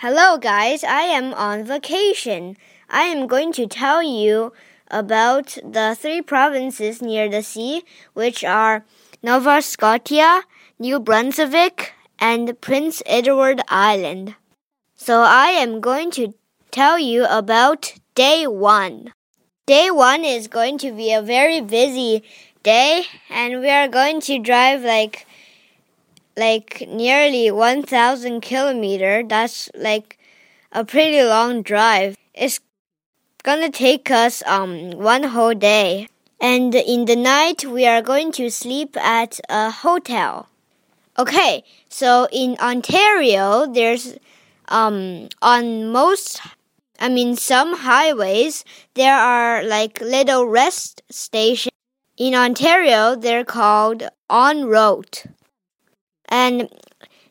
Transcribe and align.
Hello, 0.00 0.38
guys. 0.38 0.84
I 0.84 1.10
am 1.10 1.34
on 1.34 1.64
vacation. 1.64 2.56
I 2.88 3.02
am 3.06 3.26
going 3.26 3.50
to 3.54 3.66
tell 3.66 4.00
you 4.00 4.52
about 4.92 5.58
the 5.64 5.96
three 5.98 6.22
provinces 6.22 7.02
near 7.02 7.28
the 7.28 7.42
sea, 7.42 7.82
which 8.12 8.44
are 8.44 8.84
Nova 9.24 9.60
Scotia, 9.60 10.42
New 10.78 11.00
Brunswick, 11.00 11.94
and 12.20 12.60
Prince 12.60 13.02
Edward 13.06 13.60
Island. 13.66 14.36
So 14.94 15.22
I 15.22 15.46
am 15.46 15.80
going 15.80 16.12
to 16.12 16.32
tell 16.70 17.00
you 17.00 17.26
about 17.28 17.94
day 18.14 18.46
one. 18.46 19.12
Day 19.66 19.90
one 19.90 20.24
is 20.24 20.46
going 20.46 20.78
to 20.78 20.92
be 20.92 21.12
a 21.12 21.22
very 21.22 21.60
busy 21.60 22.22
day, 22.62 23.02
and 23.28 23.60
we 23.60 23.68
are 23.68 23.88
going 23.88 24.20
to 24.20 24.38
drive 24.38 24.84
like 24.84 25.26
like 26.38 26.86
nearly 26.88 27.50
1000 27.50 28.40
kilometer. 28.40 29.22
That's 29.26 29.68
like 29.74 30.18
a 30.72 30.84
pretty 30.84 31.22
long 31.22 31.62
drive. 31.62 32.16
It's 32.32 32.60
gonna 33.42 33.70
take 33.70 34.10
us 34.10 34.42
um 34.46 34.92
one 34.92 35.24
whole 35.24 35.54
day. 35.54 36.08
And 36.40 36.74
in 36.74 37.06
the 37.06 37.16
night 37.16 37.64
we 37.64 37.84
are 37.86 38.02
going 38.02 38.30
to 38.32 38.48
sleep 38.50 38.96
at 38.96 39.40
a 39.48 39.70
hotel. 39.70 40.48
Okay, 41.18 41.64
so 41.88 42.28
in 42.30 42.56
Ontario 42.60 43.66
there's 43.66 44.16
um 44.68 45.28
on 45.42 45.90
most 45.90 46.40
I 47.00 47.08
mean 47.08 47.34
some 47.34 47.78
highways 47.78 48.64
there 48.94 49.16
are 49.16 49.64
like 49.64 50.00
little 50.00 50.46
rest 50.46 51.02
stations. 51.10 51.74
In 52.16 52.34
Ontario 52.34 53.16
they're 53.16 53.44
called 53.44 54.08
ON 54.30 54.66
Route 54.66 55.24
and 56.28 56.68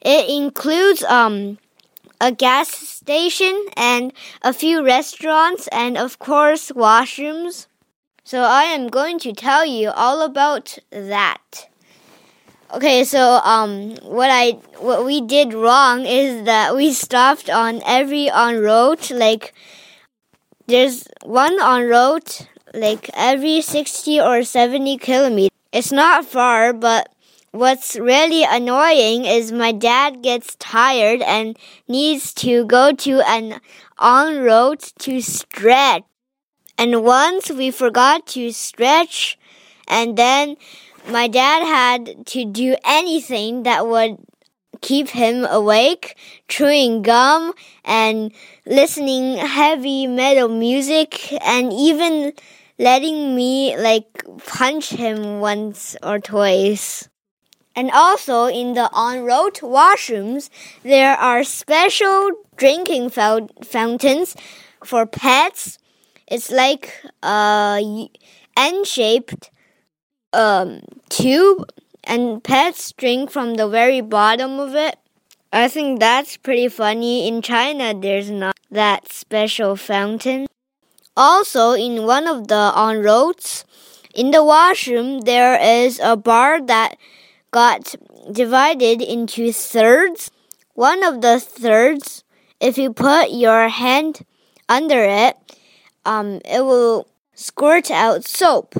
it 0.00 0.28
includes 0.28 1.02
um 1.04 1.58
a 2.20 2.32
gas 2.32 2.68
station 2.68 3.66
and 3.76 4.12
a 4.42 4.52
few 4.52 4.84
restaurants 4.84 5.68
and 5.68 5.98
of 5.98 6.18
course 6.18 6.70
washrooms. 6.72 7.66
So 8.24 8.40
I 8.42 8.64
am 8.64 8.88
going 8.88 9.18
to 9.20 9.32
tell 9.32 9.64
you 9.64 9.90
all 9.90 10.22
about 10.22 10.78
that. 10.90 11.68
Okay, 12.74 13.04
so 13.04 13.40
um 13.44 13.94
what 14.02 14.30
I 14.30 14.52
what 14.78 15.04
we 15.04 15.20
did 15.20 15.54
wrong 15.54 16.04
is 16.04 16.44
that 16.44 16.74
we 16.74 16.92
stopped 16.92 17.48
on 17.48 17.80
every 17.86 18.28
ON 18.30 18.58
Route 18.58 19.10
like 19.10 19.54
there's 20.66 21.06
one 21.22 21.60
ON 21.60 21.84
Route 21.84 22.48
like 22.74 23.08
every 23.14 23.60
60 23.60 24.20
or 24.20 24.42
70 24.42 24.98
kilometers. 24.98 25.50
It's 25.72 25.92
not 25.92 26.24
far, 26.24 26.72
but 26.72 27.12
What's 27.56 27.96
really 27.96 28.44
annoying 28.44 29.24
is 29.24 29.50
my 29.50 29.72
dad 29.72 30.20
gets 30.20 30.56
tired 30.56 31.22
and 31.22 31.56
needs 31.88 32.34
to 32.44 32.66
go 32.66 32.92
to 32.92 33.22
an 33.26 33.62
ON 33.96 34.42
Route 34.42 34.92
to 34.98 35.22
stretch. 35.22 36.02
And 36.76 37.02
once 37.02 37.50
we 37.50 37.70
forgot 37.70 38.26
to 38.36 38.52
stretch, 38.52 39.38
and 39.88 40.18
then 40.18 40.58
my 41.08 41.28
dad 41.28 41.64
had 41.64 42.26
to 42.26 42.44
do 42.44 42.76
anything 42.84 43.62
that 43.62 43.86
would 43.86 44.18
keep 44.82 45.08
him 45.08 45.46
awake, 45.46 46.14
chewing 46.48 47.00
gum 47.00 47.54
and 47.86 48.32
listening 48.66 49.38
heavy 49.38 50.06
metal 50.06 50.50
music 50.50 51.32
and 51.42 51.72
even 51.72 52.34
letting 52.78 53.34
me 53.34 53.78
like 53.78 54.26
punch 54.44 54.90
him 54.90 55.40
once 55.40 55.96
or 56.02 56.18
twice. 56.18 57.08
And 57.76 57.90
also 57.90 58.46
in 58.46 58.72
the 58.72 58.90
ON 58.92 59.22
Route 59.22 59.60
washrooms, 59.62 60.48
there 60.82 61.14
are 61.14 61.44
special 61.44 62.30
drinking 62.56 63.10
fountains 63.10 64.34
for 64.82 65.04
pets. 65.04 65.78
It's 66.26 66.50
like 66.50 67.04
a 67.22 68.08
N-shaped 68.56 69.50
um, 70.32 70.80
tube, 71.10 71.70
and 72.04 72.42
pets 72.42 72.92
drink 72.92 73.30
from 73.30 73.54
the 73.54 73.68
very 73.68 74.00
bottom 74.00 74.58
of 74.58 74.74
it. 74.74 74.96
I 75.52 75.68
think 75.68 76.00
that's 76.00 76.36
pretty 76.36 76.68
funny. 76.68 77.28
In 77.28 77.42
China, 77.42 77.92
there's 77.94 78.30
not 78.30 78.56
that 78.70 79.12
special 79.12 79.76
fountain. 79.76 80.46
Also, 81.16 81.72
in 81.72 82.06
one 82.06 82.26
of 82.26 82.48
the 82.48 82.72
ON 82.74 83.02
Routes, 83.02 83.64
in 84.14 84.30
the 84.30 84.44
washroom, 84.44 85.20
there 85.20 85.60
is 85.60 86.00
a 86.02 86.16
bar 86.16 86.60
that 86.66 86.96
got 87.50 87.94
divided 88.30 89.02
into 89.02 89.52
thirds. 89.52 90.30
One 90.74 91.02
of 91.02 91.20
the 91.20 91.40
thirds, 91.40 92.24
if 92.60 92.78
you 92.78 92.92
put 92.92 93.30
your 93.30 93.68
hand 93.68 94.24
under 94.68 95.02
it, 95.02 95.36
um, 96.04 96.40
it 96.44 96.64
will 96.64 97.08
squirt 97.34 97.90
out 97.90 98.24
soap. 98.24 98.74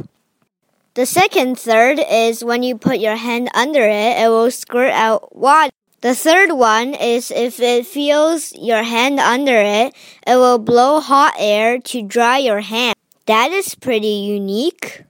The 0.94 1.06
second 1.06 1.58
third 1.58 2.00
is 2.10 2.42
when 2.42 2.62
you 2.62 2.78
put 2.78 3.00
your 3.00 3.16
hand 3.16 3.50
under 3.54 3.84
it, 3.84 4.18
it 4.18 4.28
will 4.28 4.50
squirt 4.50 4.92
out 4.92 5.36
water. 5.36 5.70
The 6.00 6.14
third 6.14 6.52
one 6.52 6.94
is 6.94 7.30
if 7.30 7.60
it 7.60 7.86
feels 7.86 8.52
your 8.54 8.82
hand 8.82 9.18
under 9.18 9.56
it, 9.56 9.94
it 10.26 10.36
will 10.36 10.58
blow 10.58 11.00
hot 11.00 11.34
air 11.38 11.78
to 11.78 12.02
dry 12.02 12.38
your 12.38 12.60
hand. 12.60 12.94
That 13.26 13.50
is 13.50 13.74
pretty 13.74 14.24
unique. 14.24 15.02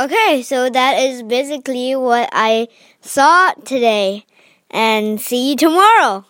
Okay, 0.00 0.42
so 0.42 0.70
that 0.70 0.98
is 0.98 1.22
basically 1.22 1.94
what 1.96 2.30
I 2.32 2.68
saw 3.02 3.52
today. 3.64 4.24
And 4.70 5.20
see 5.20 5.50
you 5.50 5.56
tomorrow. 5.56 6.24